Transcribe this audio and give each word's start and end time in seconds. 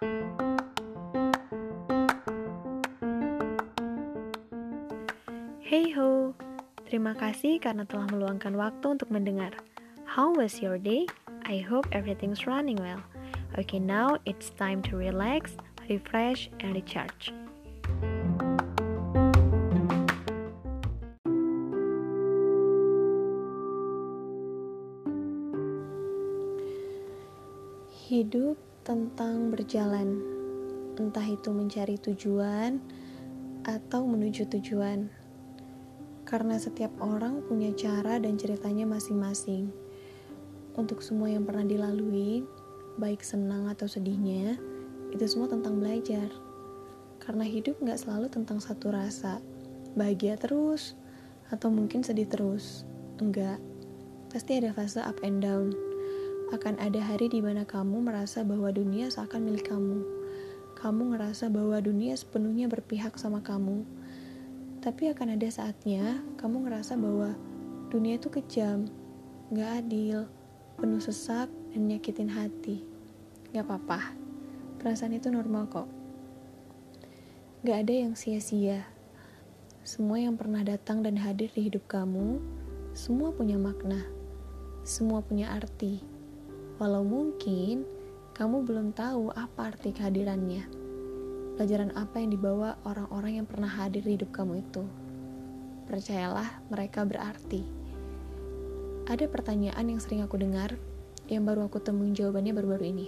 Hey 0.00 0.08
ho, 5.92 6.32
terima 6.88 7.12
kasih 7.12 7.60
karena 7.60 7.84
telah 7.84 8.08
meluangkan 8.08 8.56
waktu 8.56 8.96
untuk 8.96 9.12
mendengar. 9.12 9.52
How 10.08 10.32
was 10.32 10.64
your 10.64 10.80
day? 10.80 11.04
I 11.44 11.60
hope 11.60 11.84
everything's 11.92 12.48
running 12.48 12.80
well. 12.80 13.04
Okay, 13.60 13.76
now 13.76 14.16
it's 14.24 14.48
time 14.56 14.80
to 14.88 14.96
relax, 14.96 15.60
refresh, 15.92 16.48
and 16.64 16.72
recharge. 16.72 17.36
Hidup 28.08 28.69
tentang 28.90 29.54
berjalan, 29.54 30.18
entah 30.98 31.22
itu 31.22 31.54
mencari 31.54 31.94
tujuan 31.94 32.82
atau 33.62 34.02
menuju 34.02 34.50
tujuan. 34.50 35.06
Karena 36.26 36.58
setiap 36.58 36.90
orang 36.98 37.46
punya 37.46 37.70
cara 37.78 38.18
dan 38.18 38.34
ceritanya 38.34 38.90
masing-masing. 38.90 39.70
Untuk 40.74 41.06
semua 41.06 41.30
yang 41.30 41.46
pernah 41.46 41.62
dilalui, 41.62 42.42
baik 42.98 43.22
senang 43.22 43.70
atau 43.70 43.86
sedihnya, 43.86 44.58
itu 45.14 45.22
semua 45.22 45.46
tentang 45.46 45.78
belajar. 45.78 46.26
Karena 47.22 47.46
hidup 47.46 47.78
nggak 47.78 48.02
selalu 48.02 48.26
tentang 48.26 48.58
satu 48.58 48.90
rasa, 48.90 49.38
bahagia 49.94 50.34
terus, 50.34 50.98
atau 51.46 51.70
mungkin 51.70 52.02
sedih 52.02 52.26
terus. 52.26 52.82
Enggak, 53.22 53.62
pasti 54.34 54.58
ada 54.58 54.74
fase 54.74 54.98
up 54.98 55.22
and 55.22 55.38
down 55.46 55.89
akan 56.50 56.82
ada 56.82 56.98
hari 56.98 57.30
di 57.30 57.38
mana 57.38 57.62
kamu 57.62 58.10
merasa 58.10 58.42
bahwa 58.42 58.74
dunia 58.74 59.06
seakan 59.06 59.46
milik 59.46 59.70
kamu. 59.70 60.02
Kamu 60.74 61.14
ngerasa 61.14 61.46
bahwa 61.46 61.78
dunia 61.78 62.18
sepenuhnya 62.18 62.66
berpihak 62.66 63.14
sama 63.22 63.38
kamu. 63.38 63.86
Tapi 64.82 65.14
akan 65.14 65.38
ada 65.38 65.46
saatnya 65.46 66.18
kamu 66.42 66.66
ngerasa 66.66 66.98
bahwa 66.98 67.38
dunia 67.94 68.18
itu 68.18 68.34
kejam, 68.34 68.90
gak 69.54 69.86
adil, 69.86 70.26
penuh 70.74 70.98
sesak, 70.98 71.46
dan 71.70 71.86
nyakitin 71.86 72.34
hati. 72.34 72.82
Gak 73.54 73.70
apa-apa, 73.70 74.18
perasaan 74.82 75.14
itu 75.14 75.30
normal 75.30 75.70
kok. 75.70 75.86
Gak 77.62 77.86
ada 77.86 77.94
yang 77.94 78.18
sia-sia. 78.18 78.90
Semua 79.86 80.18
yang 80.18 80.34
pernah 80.34 80.66
datang 80.66 81.06
dan 81.06 81.14
hadir 81.14 81.54
di 81.54 81.70
hidup 81.70 81.86
kamu, 81.86 82.42
semua 82.90 83.30
punya 83.30 83.54
makna, 83.54 84.02
semua 84.82 85.22
punya 85.22 85.54
arti 85.54 86.09
Walau 86.80 87.04
mungkin 87.04 87.84
kamu 88.32 88.64
belum 88.64 88.96
tahu 88.96 89.28
apa 89.36 89.68
arti 89.68 89.92
kehadirannya. 89.92 90.64
Pelajaran 91.60 91.92
apa 91.92 92.24
yang 92.24 92.32
dibawa 92.32 92.80
orang-orang 92.88 93.36
yang 93.36 93.44
pernah 93.44 93.68
hadir 93.68 94.00
di 94.00 94.16
hidup 94.16 94.32
kamu 94.32 94.64
itu. 94.64 94.88
Percayalah, 95.84 96.64
mereka 96.72 97.04
berarti. 97.04 97.68
Ada 99.04 99.28
pertanyaan 99.28 99.92
yang 99.92 100.00
sering 100.00 100.24
aku 100.24 100.40
dengar, 100.40 100.72
yang 101.28 101.44
baru 101.44 101.68
aku 101.68 101.84
temuin 101.84 102.16
jawabannya 102.16 102.56
baru-baru 102.56 102.84
ini. 102.88 103.06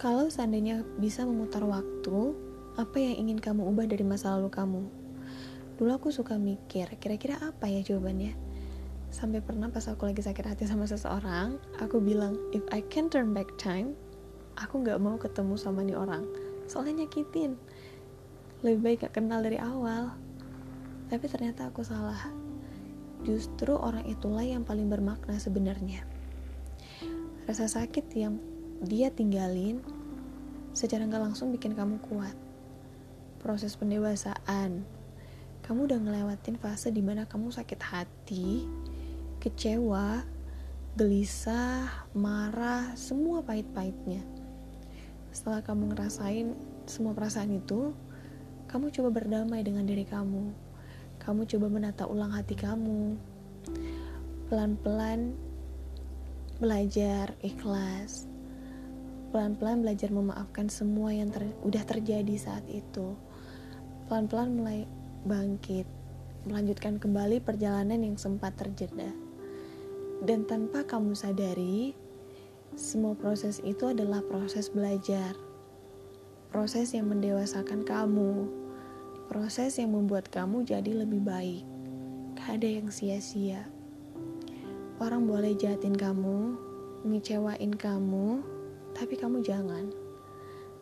Kalau 0.00 0.32
seandainya 0.32 0.88
bisa 0.96 1.28
memutar 1.28 1.60
waktu, 1.60 2.32
apa 2.80 2.96
yang 2.96 3.28
ingin 3.28 3.36
kamu 3.36 3.68
ubah 3.68 3.84
dari 3.84 4.08
masa 4.08 4.32
lalu 4.32 4.48
kamu? 4.48 4.82
Dulu 5.76 5.90
aku 5.92 6.08
suka 6.08 6.40
mikir, 6.40 6.88
kira-kira 6.96 7.36
apa 7.44 7.68
ya 7.68 7.84
jawabannya? 7.84 8.47
Sampai 9.08 9.40
pernah 9.40 9.72
pas 9.72 9.84
aku 9.88 10.04
lagi 10.08 10.20
sakit 10.20 10.44
hati 10.44 10.64
sama 10.68 10.84
seseorang 10.84 11.56
aku 11.80 11.96
bilang 11.98 12.36
if 12.52 12.60
I 12.68 12.84
can 12.92 13.08
turn 13.08 13.32
back 13.32 13.48
time 13.56 13.96
aku 14.58 14.82
nggak 14.82 14.98
mau 14.98 15.14
ketemu 15.16 15.54
sama 15.54 15.86
nih 15.86 15.94
orang. 15.94 16.26
Soalnya 16.66 17.06
nyakitin. 17.06 17.54
Lebih 18.66 18.80
baik 18.82 18.98
gak 19.06 19.22
kenal 19.22 19.40
dari 19.40 19.56
awal. 19.56 20.18
Tapi 21.06 21.24
ternyata 21.30 21.70
aku 21.70 21.86
salah. 21.86 22.18
Justru 23.22 23.74
orang 23.74 24.04
itulah 24.10 24.42
yang 24.42 24.66
paling 24.66 24.90
bermakna 24.90 25.38
sebenarnya. 25.38 26.02
Rasa 27.46 27.70
sakit 27.70 28.06
yang 28.18 28.36
dia 28.84 29.10
tinggalin 29.10 29.80
secara 30.76 31.02
nggak 31.08 31.32
langsung 31.32 31.50
bikin 31.50 31.74
kamu 31.74 31.98
kuat. 32.04 32.36
Proses 33.40 33.74
pendewasaan. 33.78 34.84
Kamu 35.64 35.88
udah 35.88 35.98
ngelewatin 35.98 36.60
fase 36.60 36.92
di 36.92 37.02
mana 37.02 37.26
kamu 37.26 37.50
sakit 37.50 37.80
hati 37.82 38.68
kecewa, 39.48 40.28
gelisah, 40.92 41.88
marah, 42.12 42.92
semua 43.00 43.40
pahit-pahitnya. 43.40 44.20
Setelah 45.32 45.64
kamu 45.64 45.96
ngerasain 45.96 46.52
semua 46.84 47.16
perasaan 47.16 47.56
itu, 47.56 47.96
kamu 48.68 48.92
coba 48.92 49.08
berdamai 49.08 49.64
dengan 49.64 49.88
diri 49.88 50.04
kamu. 50.04 50.52
Kamu 51.16 51.48
coba 51.48 51.66
menata 51.72 52.04
ulang 52.04 52.36
hati 52.36 52.52
kamu. 52.60 53.16
Pelan-pelan 54.52 55.32
belajar 56.60 57.32
ikhlas. 57.40 58.28
Pelan-pelan 59.32 59.80
belajar 59.80 60.12
memaafkan 60.12 60.68
semua 60.68 61.16
yang 61.16 61.32
ter 61.32 61.48
udah 61.64 61.88
terjadi 61.88 62.36
saat 62.36 62.68
itu. 62.68 63.16
Pelan-pelan 64.12 64.60
mulai 64.60 64.84
bangkit, 65.24 65.88
melanjutkan 66.44 67.00
kembali 67.00 67.40
perjalanan 67.40 68.04
yang 68.04 68.20
sempat 68.20 68.52
terjeda. 68.60 69.27
Dan 70.18 70.50
tanpa 70.50 70.82
kamu 70.82 71.14
sadari, 71.14 71.94
semua 72.74 73.14
proses 73.14 73.62
itu 73.62 73.86
adalah 73.90 74.18
proses 74.26 74.66
belajar. 74.70 75.38
Proses 76.50 76.90
yang 76.90 77.06
mendewasakan 77.10 77.86
kamu. 77.86 78.50
Proses 79.30 79.78
yang 79.78 79.94
membuat 79.94 80.26
kamu 80.32 80.66
jadi 80.66 81.06
lebih 81.06 81.22
baik. 81.22 81.62
Gak 82.34 82.58
ada 82.58 82.68
yang 82.80 82.88
sia-sia. 82.90 83.66
Orang 84.98 85.30
boleh 85.30 85.54
jahatin 85.54 85.94
kamu, 85.94 86.58
ngecewain 87.06 87.70
kamu, 87.78 88.42
tapi 88.98 89.14
kamu 89.14 89.46
jangan. 89.46 89.94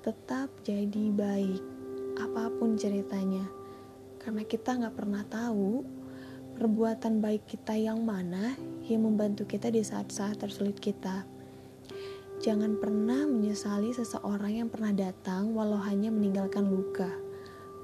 Tetap 0.01 0.49
jadi 0.65 1.13
baik, 1.13 1.61
apa 2.17 2.49
pun 2.57 2.81
ceritanya. 2.81 3.45
Karena 4.17 4.47
kita 4.49 4.81
gak 4.81 4.97
pernah 4.97 5.27
tahu 5.29 5.85
perbuatan 6.57 7.21
baik 7.21 7.45
kita 7.45 7.77
yang 7.77 8.01
mana 8.01 8.57
yang 8.89 9.05
membantu 9.05 9.45
kita 9.45 9.69
di 9.69 9.85
saat-saat 9.85 10.41
tersulit 10.41 10.81
kita. 10.81 11.29
Jangan 12.41 12.81
pernah 12.81 13.29
menyesali 13.29 13.93
seseorang 13.93 14.65
yang 14.65 14.69
pernah 14.73 14.93
datang 14.93 15.53
walau 15.53 15.81
hanya 15.85 16.09
meninggalkan 16.09 16.65
luka. 16.65 17.13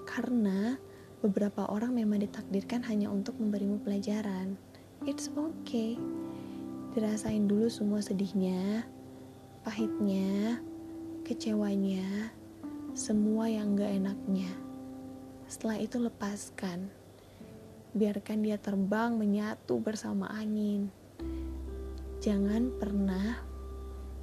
Karena 0.09 0.77
beberapa 1.21 1.69
orang 1.69 1.97
memang 1.97 2.25
ditakdirkan 2.25 2.85
hanya 2.89 3.13
untuk 3.13 3.37
memberimu 3.37 3.81
pelajaran. 3.85 4.57
It's 5.05 5.29
okay. 5.37 6.01
Dirasain 6.97 7.49
dulu 7.49 7.69
semua 7.69 8.01
sedihnya, 8.01 8.85
pahitnya, 9.65 10.61
kecewanya, 11.25 12.33
semua 12.93 13.49
yang 13.49 13.77
gak 13.77 13.89
enaknya. 13.89 14.53
Setelah 15.49 15.81
itu 15.81 15.97
lepaskan 16.01 17.02
biarkan 17.93 18.41
dia 18.41 18.57
terbang 18.57 19.17
menyatu 19.17 19.77
bersama 19.81 20.29
angin. 20.33 20.89
Jangan 22.25 22.73
pernah 22.81 23.43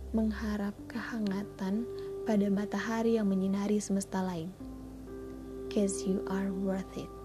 mengharap 0.09 0.73
kehangatan 0.89 1.85
pada 2.25 2.47
matahari 2.49 3.21
yang 3.21 3.29
menyinari 3.29 3.77
semesta 3.77 4.25
lain. 4.25 4.49
Cause 5.69 6.01
you 6.01 6.25
are 6.33 6.49
worth 6.49 6.89
it. 6.97 7.18